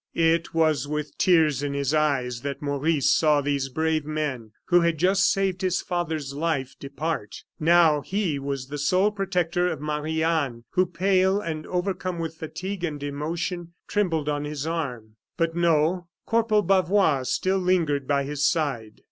[0.15, 4.97] It was with tears in his eyes that Maurice saw these brave men, who had
[4.97, 7.43] just saved his father's life, depart.
[7.59, 12.83] Now he was the sole protector of Marie Anne, who, pale and overcome with fatigue
[12.83, 15.17] and emotion, trembled on his arm.
[15.37, 18.93] But no Corporal Bavois still lingered by his side.